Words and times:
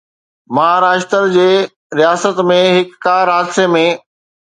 مهاراشٽر 0.55 1.27
جي 1.35 1.45
رياست 2.01 2.43
۾ 2.53 2.59
هڪ 2.75 2.99
ڪار 3.09 3.35
حادثي 3.37 3.73
۾ 3.81 3.89